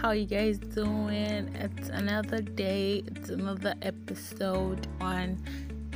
[0.00, 1.54] How you guys doing?
[1.56, 3.02] It's another day.
[3.06, 5.36] It's another episode on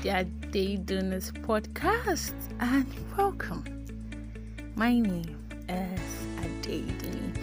[0.02, 2.86] the Day Doers podcast, and
[3.16, 3.64] welcome.
[4.76, 5.38] My name
[5.70, 6.00] is
[6.36, 7.34] Adedini.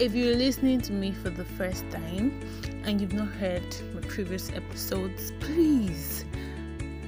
[0.00, 2.40] If you're listening to me for the first time
[2.82, 6.24] and you've not heard my previous episodes, please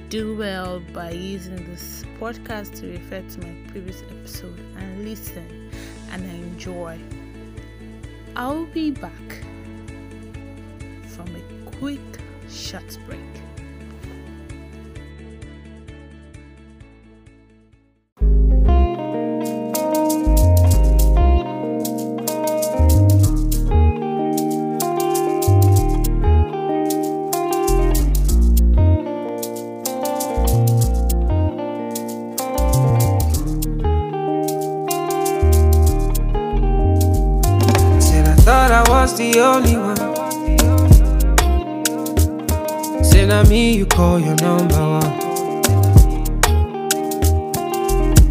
[0.07, 5.69] do well by using this podcast to refer to my previous episode and listen
[6.13, 6.97] and enjoy.
[8.35, 9.13] I'll be back
[11.07, 11.99] from a quick
[12.49, 13.32] short break.
[39.31, 39.95] The only one.
[43.03, 45.13] Say now me you call your number one.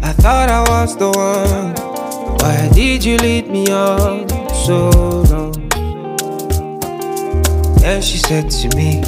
[0.03, 1.73] I thought I was the one.
[2.41, 4.29] Why did you lead me on
[4.65, 4.89] so
[5.31, 5.55] long?
[7.83, 9.01] And she said to me,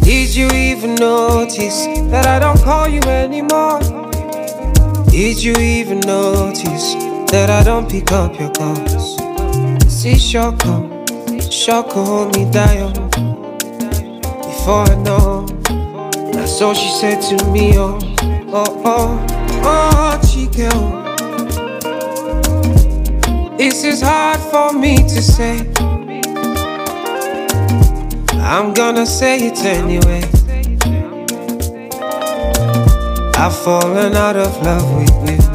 [0.00, 3.80] Did you even notice that I don't call you anymore?
[5.10, 6.94] Did you even notice
[7.30, 9.25] that I don't pick up your calls?
[10.06, 10.72] See Shoko,
[11.50, 12.92] Shoko hold me down
[14.38, 15.46] Before I know
[16.32, 17.98] That's all she said to me, oh,
[18.52, 19.18] oh, oh,
[19.64, 21.02] oh, Chike, oh.
[23.58, 25.66] This is hard for me to say.
[28.44, 30.22] I'm gonna say it anyway.
[33.36, 35.45] I've fallen out of love with you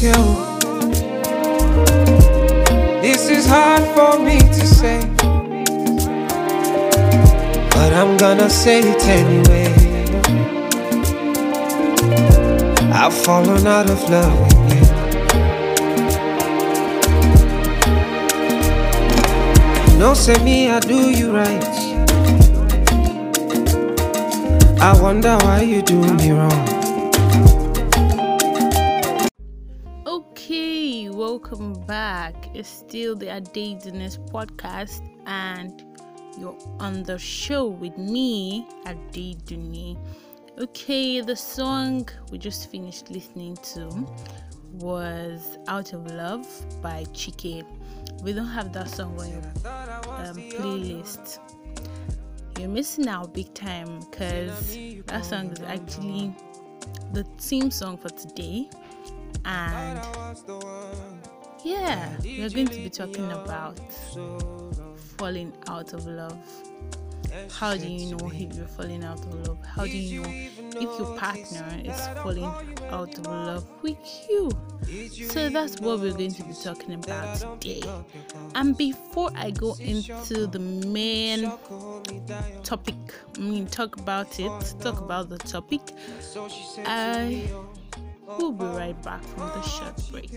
[0.00, 0.60] Oh.
[3.02, 5.00] This is hard for me to say,
[7.72, 9.74] but I'm gonna say it anyway.
[12.92, 14.86] I've fallen out of love with you.
[19.98, 21.64] No, say me, I do you right.
[24.80, 26.77] I wonder why you do me wrong.
[31.88, 32.34] Back.
[32.54, 35.82] It's still the Adediness podcast, and
[36.38, 39.98] you're on the show with me, Adeduni.
[40.60, 43.88] Okay, the song we just finished listening to
[44.74, 46.46] was Out of Love
[46.82, 47.64] by Chike.
[48.22, 51.38] We don't have that song on your um, playlist.
[52.58, 56.34] You're missing out big time because that song is actually
[57.12, 58.68] the theme song for today
[59.44, 59.98] and
[61.68, 63.78] yeah we're going to be talking about
[65.18, 66.38] falling out of love.
[67.50, 69.58] How do you know if you're falling out of love?
[69.64, 72.50] How do you know if your partner is falling
[72.90, 73.98] out of love with
[74.30, 74.50] you?
[75.28, 77.82] So that's what we're going to be talking about today.
[78.54, 81.52] And before i go into the main
[82.62, 82.94] topic
[83.36, 85.80] i mean talk about it talk about the topic
[86.86, 87.42] i
[88.36, 90.30] We'll be right back from the short break.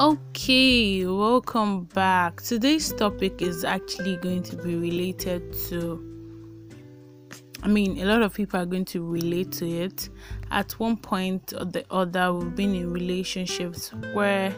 [0.00, 2.40] Okay, welcome back.
[2.42, 6.04] Today's topic is actually going to be related to
[7.62, 10.08] I mean, a lot of people are going to relate to it.
[10.50, 14.54] At one point or the other, we've been in relationships where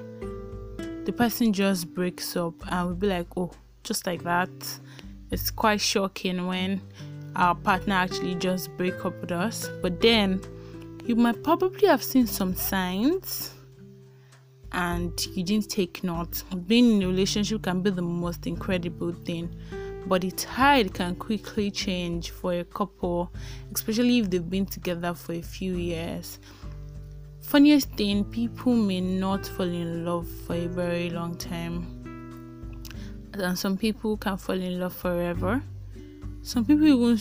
[1.11, 3.51] the person just breaks up and we'll be like, oh,
[3.83, 4.49] just like that.
[5.33, 6.81] It's quite shocking when
[7.35, 9.69] our partner actually just break up with us.
[9.83, 10.41] But then
[11.05, 13.53] you might probably have seen some signs
[14.71, 16.45] and you didn't take note.
[16.69, 19.53] Being in a relationship can be the most incredible thing
[20.07, 23.33] but the tide can quickly change for a couple,
[23.75, 26.39] especially if they've been together for a few years.
[27.51, 31.85] Funniest thing, people may not fall in love for a very long time.
[33.35, 35.61] And some people can fall in love forever.
[36.43, 37.19] Some people even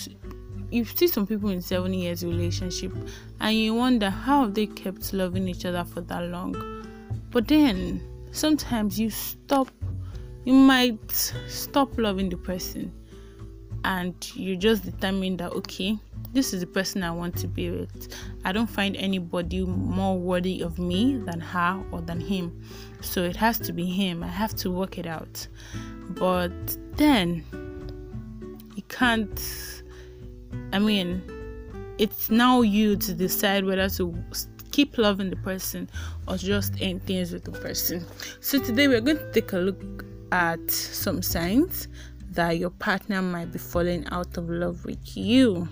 [0.70, 2.94] you see some people in seven years relationship
[3.42, 6.54] and you wonder how they kept loving each other for that long.
[7.32, 8.00] But then
[8.32, 9.72] sometimes you stop
[10.46, 12.94] you might stop loving the person
[13.84, 15.98] and you just determine that okay
[16.34, 18.16] this is the person I want to be with.
[18.46, 22.64] I don't find anybody more worthy of me than her or than him.
[23.02, 24.24] So it has to be him.
[24.24, 25.48] I have to work it out.
[26.12, 26.52] But
[26.98, 27.44] then
[28.76, 29.40] you can't
[30.72, 31.22] I mean
[31.98, 34.16] it's now you to decide whether to
[34.72, 35.90] keep loving the person
[36.28, 38.06] or just end things with the person.
[38.40, 41.88] So today we're going to take a look at some signs
[42.32, 45.68] that your partner might be falling out of love with you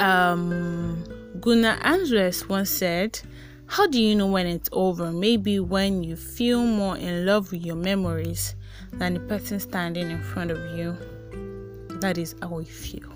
[0.00, 1.04] um,
[1.40, 3.20] Gunnar Andres once said,
[3.66, 5.12] How do you know when it's over?
[5.12, 8.56] Maybe when you feel more in love with your memories
[8.92, 10.96] than the person standing in front of you.
[12.00, 13.12] That is how you feel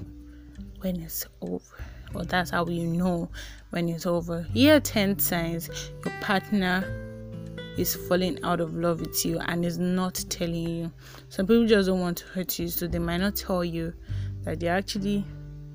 [0.81, 1.85] when it's over.
[2.15, 3.31] Or that's how you know
[3.71, 4.43] when it's over.
[4.53, 5.69] Here are 10 signs
[6.05, 6.85] your partner
[7.77, 10.93] is falling out of love with you and is not telling you.
[11.29, 13.93] Some people just don't want to hurt you, so they might not tell you
[14.45, 15.25] that they're actually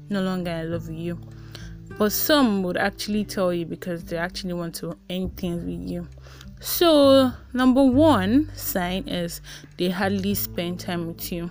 [0.10, 1.20] no longer in love you.
[1.98, 6.08] But some would actually tell you because they actually want to end things with you.
[6.62, 9.42] So, number one sign is
[9.78, 11.50] they hardly spend time with you.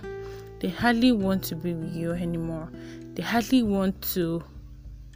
[0.59, 2.71] They hardly want to be with you anymore.
[3.15, 4.43] They hardly want to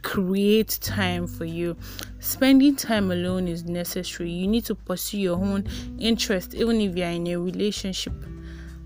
[0.02, 1.76] create time for you.
[2.20, 4.30] Spending time alone is necessary.
[4.30, 5.64] You need to pursue your own
[5.98, 8.14] interest, even if you are in a relationship.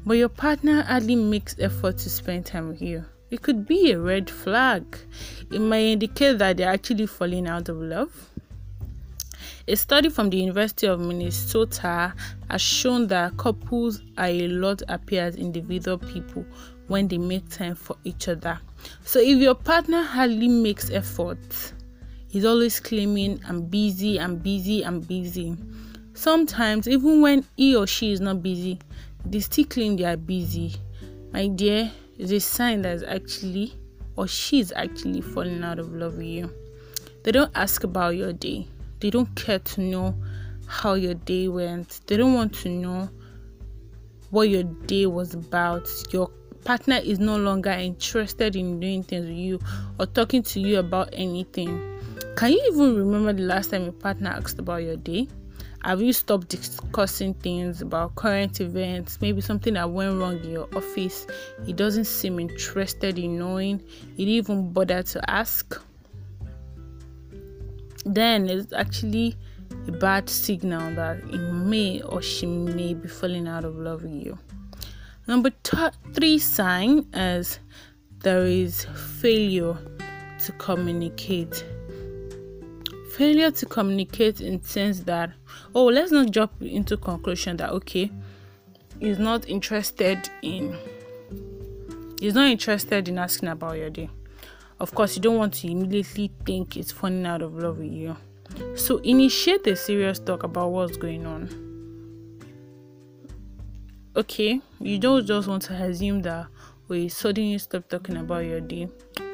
[0.07, 3.05] But your partner hardly makes effort to spend time with you.
[3.31, 4.85] It could be a red flag.
[5.51, 8.31] It might indicate that they're actually falling out of love.
[9.67, 12.15] A study from the University of Minnesota
[12.49, 16.47] has shown that couples are a lot happier as individual people
[16.87, 18.59] when they make time for each other.
[19.05, 21.75] So if your partner hardly makes effort,
[22.29, 25.55] he's always claiming I'm busy, I'm busy, I'm busy.
[26.15, 28.79] Sometimes even when he or she is not busy,
[29.27, 30.77] they still claim they are busy.
[31.31, 33.73] My dear, is a sign that is actually
[34.17, 36.51] or she's actually falling out of love with you.
[37.23, 38.67] They don't ask about your day.
[39.01, 40.15] They don't care to know
[40.67, 42.01] how your day went.
[42.07, 43.09] They don't want to know
[44.31, 45.89] what your day was about.
[46.11, 46.31] Your
[46.65, 49.61] partner is no longer interested in doing things with you
[50.01, 51.81] or talking to you about anything.
[52.37, 55.29] Can you even remember the last time your partner asked about your day?
[55.85, 59.21] Have you stopped discussing things about current events?
[59.21, 61.27] Maybe something that went wrong in your office.
[61.65, 63.83] He doesn't seem interested in knowing.
[64.17, 65.81] He didn't even bother to ask.
[68.05, 69.37] Then it's actually
[69.87, 74.13] a bad signal that he may or she may be falling out of love with
[74.13, 74.39] you.
[75.29, 77.61] Number th- three sign is
[78.21, 78.85] there is
[79.21, 79.77] failure
[80.45, 81.65] to communicate
[83.19, 85.29] failure to communicate in sense that
[85.75, 88.09] oh let's not jump into conclusion that okay
[89.01, 90.79] he's not interested in
[92.21, 94.09] he's not interested in asking about your day.
[94.79, 98.17] Of course you don't want to immediately think it's falling out of love with you.
[98.77, 101.49] So initiate a serious talk about what's going on.
[104.15, 106.47] Okay you don't just want to assume that
[106.89, 108.89] we suddenly stop talking about your day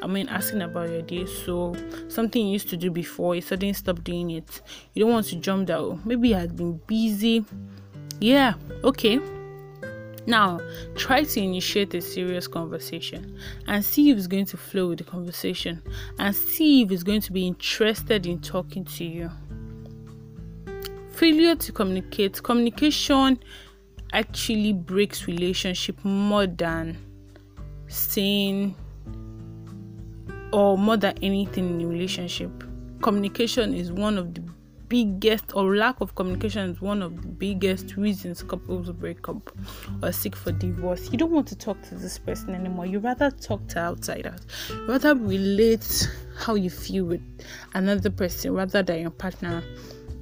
[0.05, 1.25] I mean, asking about your day.
[1.25, 1.75] So
[2.09, 4.61] something you used to do before, you suddenly stop doing it.
[4.93, 5.79] You don't want to jump that.
[5.79, 7.43] Oh, maybe you had been busy.
[8.19, 9.19] Yeah, okay.
[10.27, 10.59] Now,
[10.95, 15.03] try to initiate a serious conversation and see if it's going to flow with the
[15.03, 15.81] conversation
[16.19, 19.31] and see if it's going to be interested in talking to you.
[21.13, 22.43] Failure to communicate.
[22.43, 23.39] Communication
[24.13, 27.04] actually breaks relationship more than
[27.87, 28.75] saying
[30.51, 32.51] or more than anything in relationship,
[33.01, 34.41] communication is one of the
[34.87, 39.51] biggest or lack of communication is one of the biggest reasons couples break up
[40.01, 41.11] or seek for divorce.
[41.11, 42.85] You don't want to talk to this person anymore.
[42.85, 44.41] You rather talk to outsiders.
[44.87, 47.21] Rather relate how you feel with
[47.73, 49.63] another person rather than your partner.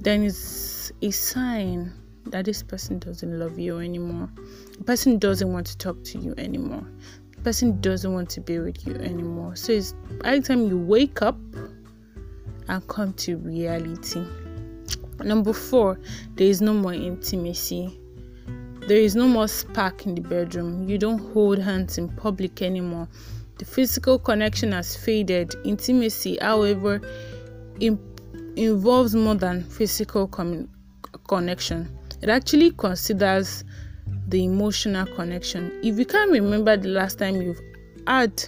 [0.00, 1.92] Then it's a sign
[2.26, 4.30] that this person doesn't love you anymore.
[4.78, 6.86] The person doesn't want to talk to you anymore
[7.44, 9.54] person doesn't want to be with you anymore.
[9.54, 11.36] So it's every time you wake up
[12.68, 14.24] and come to reality.
[15.22, 16.00] Number four,
[16.34, 18.00] there is no more intimacy.
[18.88, 20.88] There is no more spark in the bedroom.
[20.88, 23.08] You don't hold hands in public anymore.
[23.58, 25.54] The physical connection has faded.
[25.64, 27.00] Intimacy, however,
[28.56, 30.68] involves more than physical com-
[31.28, 31.96] connection.
[32.20, 33.64] It actually considers
[34.28, 35.72] the emotional connection.
[35.82, 37.60] If you can't remember the last time you've
[38.06, 38.42] had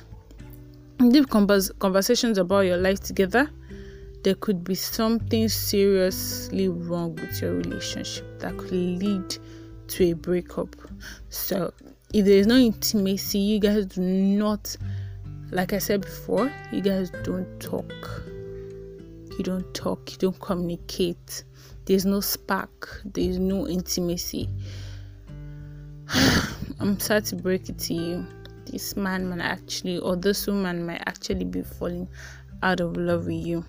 [1.10, 3.50] deep convers- conversations about your life together,
[4.22, 9.36] there could be something seriously wrong with your relationship that could lead
[9.88, 10.74] to a breakup.
[11.28, 11.72] So,
[12.12, 14.76] if there is no intimacy, you guys do not,
[15.50, 18.24] like I said before, you guys don't talk.
[19.38, 21.44] You don't talk, you don't communicate.
[21.84, 24.48] There's no spark, there's no intimacy.
[26.80, 28.26] I'm sad to break it to you.
[28.66, 32.08] This man might actually, or this woman might actually be falling
[32.62, 33.64] out of love with you.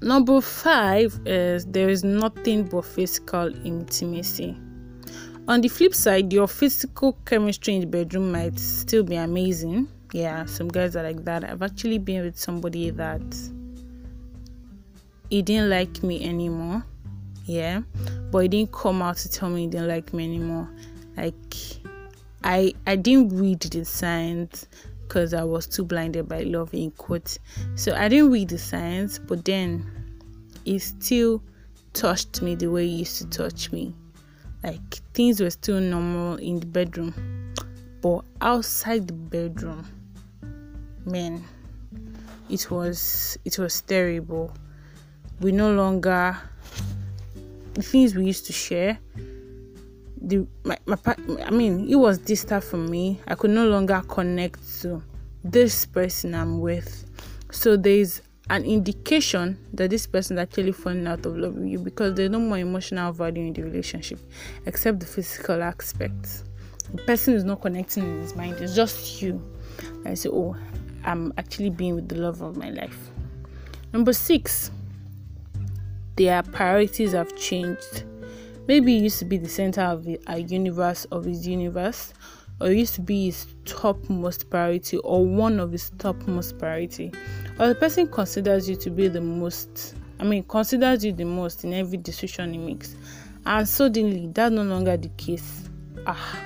[0.00, 4.56] Number five is there is nothing but physical intimacy.
[5.48, 9.88] On the flip side, your physical chemistry in the bedroom might still be amazing.
[10.12, 11.44] Yeah, some guys are like that.
[11.44, 13.22] I've actually been with somebody that
[15.30, 16.84] he didn't like me anymore.
[17.44, 17.82] Yeah,
[18.30, 20.68] but he didn't come out to tell me he didn't like me anymore.
[21.16, 21.34] Like,
[22.44, 24.66] I I didn't read the signs
[25.02, 27.38] because I was too blinded by love in quotes.
[27.74, 29.84] So I didn't read the signs, but then
[30.64, 31.42] he still
[31.92, 33.94] touched me the way he used to touch me.
[34.62, 37.52] Like things were still normal in the bedroom,
[38.00, 39.84] but outside the bedroom,
[41.04, 41.44] man,
[42.48, 44.54] it was it was terrible.
[45.40, 46.38] We no longer
[47.74, 48.98] the things we used to share
[50.22, 50.96] the my, my
[51.44, 53.20] I mean it was distant from me.
[53.26, 55.02] I could no longer connect to
[55.44, 57.04] this person I'm with.
[57.50, 61.78] So there's an indication that this person is actually falling out of love with you
[61.78, 64.18] because there's no more emotional value in the relationship
[64.66, 66.44] except the physical aspects.
[66.94, 69.42] The person is not connecting in his mind, it's just you.
[70.04, 70.56] I say, Oh,
[71.04, 73.10] I'm actually being with the love of my life.
[73.92, 74.70] Number six,
[76.16, 78.04] their priorities have changed
[78.68, 82.14] Maybe he used to be the center of a universe of his universe,
[82.60, 87.12] or used to be his topmost priority, or one of his topmost priority,
[87.58, 89.94] or the person considers you to be the most.
[90.20, 92.94] I mean, considers you the most in every decision he makes,
[93.44, 95.68] and suddenly that's no longer the case.
[96.06, 96.38] Ah,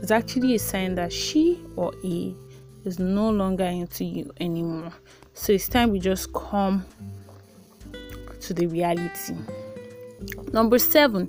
[0.00, 2.36] it's actually a sign that she or he
[2.84, 4.92] is no longer into you anymore.
[5.34, 6.84] So it's time we just come
[8.40, 9.34] to the reality.
[10.52, 11.28] Number seven,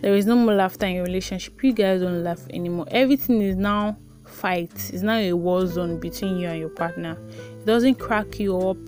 [0.00, 1.62] there is no more laughter in your relationship.
[1.62, 2.86] You guys don't laugh anymore.
[2.90, 4.72] Everything is now fight.
[4.92, 7.18] It's now a war zone between you and your partner.
[7.30, 8.78] It doesn't crack you up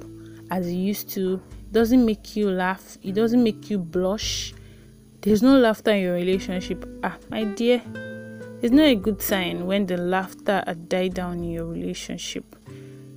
[0.51, 1.35] as it used to.
[1.35, 2.99] It doesn't make you laugh.
[3.03, 4.55] It doesn't make you blush.
[5.23, 6.85] There's no laughter in your relationship.
[7.03, 7.83] Ah, my dear,
[8.63, 12.57] it's not a good sign when the laughter had died down in your relationship.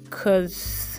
[0.10, 0.93] Cause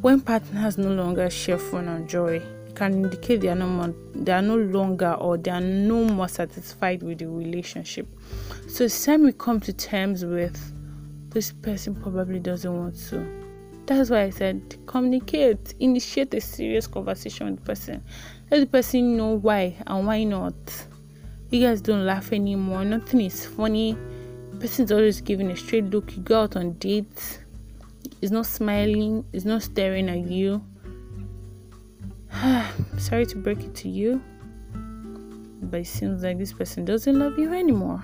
[0.00, 3.94] when partners no longer share fun and joy, it can indicate they are no more,
[4.14, 8.06] they are no longer or they are no more satisfied with the relationship.
[8.68, 10.58] So it's time we come to terms with
[11.30, 13.40] this person probably doesn't want to.
[13.86, 18.02] That's why I said communicate, initiate a serious conversation with the person.
[18.50, 20.54] Let the person know why and why not.
[21.50, 23.98] You guys don't laugh anymore, nothing is funny.
[24.52, 26.16] The person's always giving a straight look.
[26.16, 27.40] You go out on dates,
[28.20, 30.62] he's not smiling, he's not staring at you
[32.98, 34.22] Sorry to break it to you,
[35.62, 38.02] but it seems like this person doesn't love you anymore.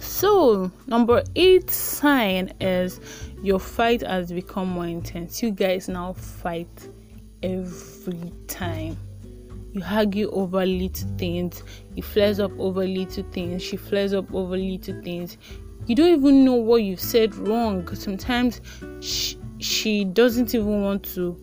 [0.00, 3.00] So, number eight sign is
[3.42, 5.42] your fight has become more intense.
[5.42, 6.88] You guys now fight
[7.42, 8.96] every time.
[9.72, 11.62] You argue over little things,
[11.94, 15.36] you flares up over little things, she flares up over little things.
[15.88, 17.88] You don't even know what you've said wrong.
[17.94, 18.60] Sometimes
[19.00, 21.34] she, she doesn't even want to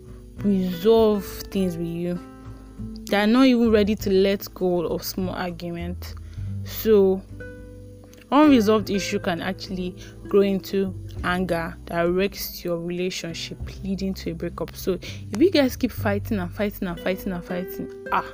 [0.44, 2.20] resolve things with you.
[3.10, 6.14] They are not even ready to let go of small arguments.
[6.64, 7.24] So,
[8.32, 9.96] unresolved issue can actually
[10.28, 14.76] grow into anger that wrecks your relationship, leading to a breakup.
[14.76, 18.26] So, if you guys keep fighting and fighting and fighting and fighting, ah,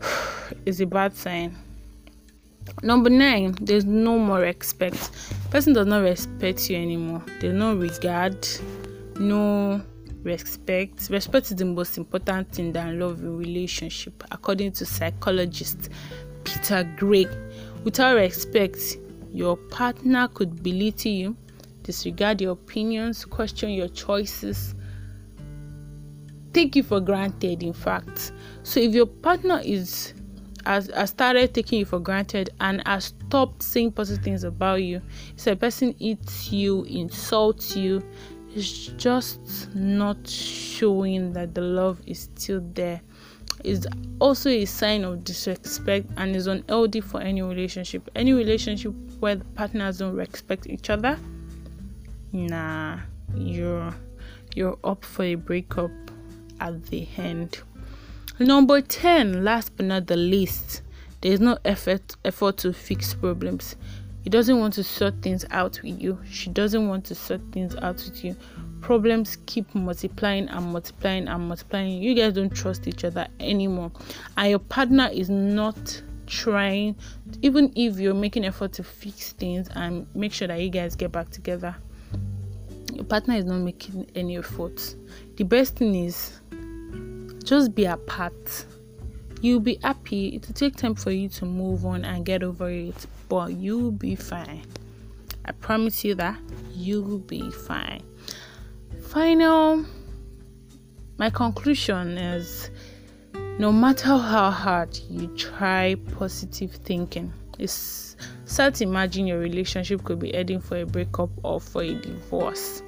[0.64, 1.54] it's a bad sign.
[2.82, 5.10] Number nine, there's no more respect.
[5.50, 7.22] Person does not respect you anymore.
[7.40, 8.46] There's no regard,
[9.18, 9.82] no
[10.26, 15.88] respect respect is the most important thing than love in relationship according to psychologist
[16.42, 17.26] peter gray
[17.84, 18.98] without respect
[19.32, 21.36] your partner could belittle you
[21.84, 24.74] disregard your opinions question your choices
[26.52, 28.32] take you for granted in fact
[28.64, 30.12] so if your partner is
[30.66, 35.00] has started taking you for granted and has stopped saying positive things about you.
[35.36, 38.02] So a person eats you insults you
[38.54, 43.00] it's just not showing that the love is still there.
[43.64, 43.86] Is
[44.18, 48.08] also a sign of disrespect and is unhealthy for any relationship.
[48.14, 51.18] Any relationship where the partners don't respect each other
[52.36, 52.98] nah
[53.34, 53.94] you're
[54.54, 55.90] you're up for a breakup
[56.60, 57.62] at the end
[58.44, 60.82] number 10 last but not the least
[61.26, 63.74] there is no effort effort to fix problems.
[64.22, 66.18] He doesn't want to sort things out with you.
[66.28, 68.36] She doesn't want to sort things out with you.
[68.80, 72.02] Problems keep multiplying and multiplying and multiplying.
[72.02, 73.90] You guys don't trust each other anymore.
[74.36, 76.96] And your partner is not trying
[77.42, 81.12] even if you're making effort to fix things and make sure that you guys get
[81.12, 81.74] back together
[82.92, 84.96] your partner is not making any effort
[85.36, 86.40] the best thing is
[87.46, 88.66] just be apart.
[89.40, 90.28] You'll be happy.
[90.34, 93.92] It will take time for you to move on and get over it but you'll
[93.92, 94.62] be fine.
[95.44, 96.38] I promise you that
[96.74, 98.02] you'll be fine.
[99.08, 99.84] Final
[101.18, 102.70] my conclusion is
[103.58, 110.18] no matter how hard you try positive thinking it's sad to imagine your relationship could
[110.18, 112.82] be heading for a breakup or for a divorce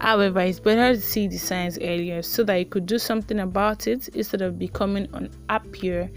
[0.00, 3.86] however it's better to see the signs earlier so that you could do something about
[3.86, 6.10] it instead of becoming unhappier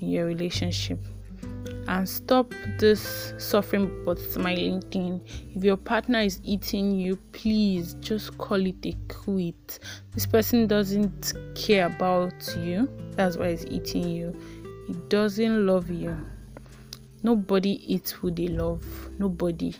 [0.00, 0.98] in your relationship
[1.88, 5.20] and stop this suffering but smiling thing.
[5.54, 9.80] If your partner is eating you, please just call it a quit.
[10.12, 14.38] This person doesn't care about you, that's why he's eating you.
[14.86, 16.16] He doesn't love you.
[17.22, 18.84] Nobody eats who they love.
[19.18, 19.74] Nobody.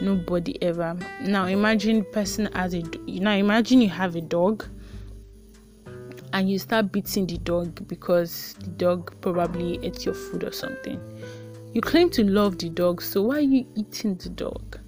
[0.00, 0.96] Nobody ever.
[1.22, 4.64] Now imagine person as a now imagine you have a dog
[6.32, 11.00] and you start beating the dog because the dog probably ate your food or something.
[11.74, 14.78] You claim to love the dog, so why are you eating the dog?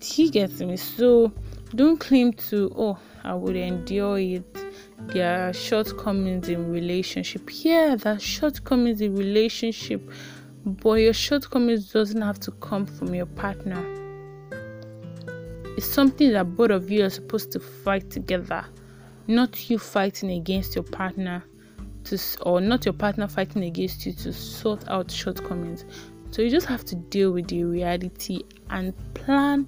[0.00, 0.76] He gets me.
[0.76, 1.32] So
[1.74, 4.44] don't claim to, oh, I would endure it.
[5.08, 7.50] There are shortcomings in relationship.
[7.64, 10.08] Yeah, there are shortcomings in relationship,
[10.66, 13.84] but your shortcomings doesn't have to come from your partner.
[15.76, 18.64] It's something that both of you are supposed to fight together.
[19.26, 21.44] Not you fighting against your partner
[22.04, 25.84] to or not your partner fighting against you to sort out shortcomings.
[26.30, 29.66] So you just have to deal with the reality and plan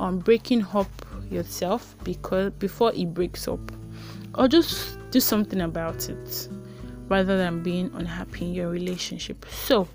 [0.00, 0.90] on breaking up
[1.30, 3.60] yourself because before it breaks up.
[4.34, 6.48] Or just do something about it
[7.08, 9.44] rather than being unhappy in your relationship.
[9.50, 9.88] So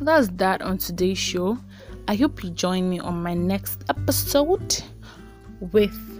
[0.00, 1.58] that's that on today's show
[2.08, 4.82] i hope you join me on my next episode
[5.72, 6.14] with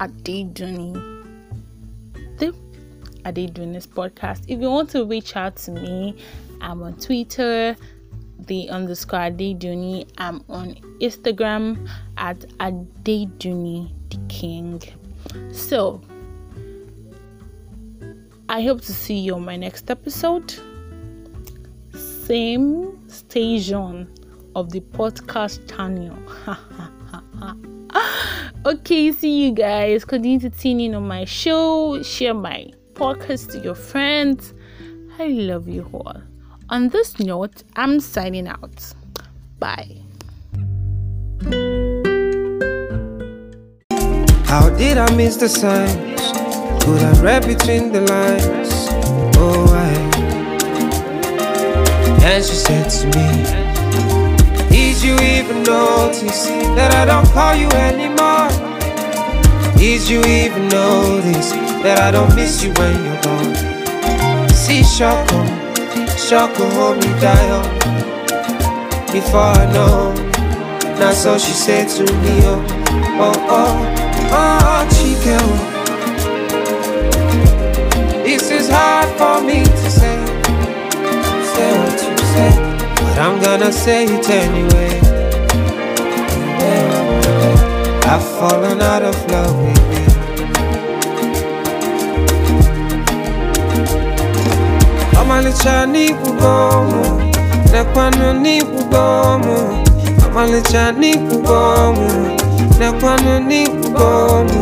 [0.00, 0.94] Adeduni.
[2.38, 2.54] The
[3.22, 4.44] this podcast.
[4.48, 6.16] If you want to reach out to me,
[6.62, 7.76] I'm on Twitter,
[8.38, 10.08] the underscore Adeduni.
[10.16, 11.86] I'm on Instagram
[12.16, 14.82] at Adeduni the King.
[15.52, 16.00] So
[18.48, 20.54] I hope to see you on my next episode.
[22.30, 24.06] Same station
[24.54, 26.16] of the podcast channel.
[28.66, 30.04] okay, see you guys.
[30.04, 34.54] Continue to tune in on my show, share my podcast to your friends.
[35.18, 36.22] I love you all.
[36.68, 38.94] On this note, I'm signing out.
[39.58, 39.96] Bye.
[44.46, 46.20] How did I miss the signs?
[46.84, 48.79] Could I read between the lines?
[52.22, 53.28] And she said to me,
[54.68, 58.48] Did you even notice that I don't call you anymore?
[59.76, 61.52] Did you even notice
[61.82, 63.54] that I don't miss you when you're gone?
[64.50, 65.40] See, Shoko,
[66.14, 67.64] Shoko, hold me down.
[69.10, 70.12] Before I know,
[71.00, 72.62] now so she said to me, oh,
[73.18, 73.80] oh, oh,
[74.30, 75.38] oh, Chike,
[78.22, 80.29] This is hard for me to say
[83.02, 84.90] but I'm gonna say it anyway.
[88.12, 91.10] I've fallen out of love with you.
[95.20, 97.02] Ọmalịcha n'ikwu gọmụ,
[97.72, 99.56] nekwanụ n'ikwu gọmụ.
[100.26, 102.08] Ọmalịcha n'ikwu gọmụ,
[102.80, 104.60] nekwanụ n'ikwu gọmụ.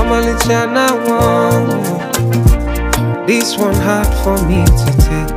[0.00, 1.76] Ọmalịcha na gọmụ.
[3.26, 5.34] This one hard for me to take.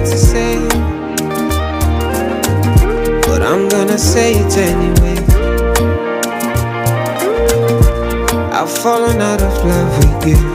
[0.00, 0.58] To say,
[3.26, 5.18] but I'm gonna say it anyway.
[8.52, 10.53] I've fallen out of love with you.